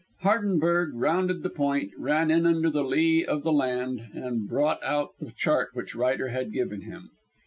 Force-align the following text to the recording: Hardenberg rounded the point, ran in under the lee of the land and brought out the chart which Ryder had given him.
Hardenberg 0.23 0.93
rounded 0.95 1.43
the 1.43 1.51
point, 1.51 1.91
ran 1.95 2.31
in 2.31 2.47
under 2.47 2.71
the 2.71 2.83
lee 2.83 3.23
of 3.23 3.43
the 3.43 3.51
land 3.53 4.01
and 4.15 4.47
brought 4.49 4.81
out 4.83 5.09
the 5.19 5.29
chart 5.31 5.69
which 5.73 5.93
Ryder 5.93 6.29
had 6.29 6.51
given 6.51 6.81
him. 6.81 7.11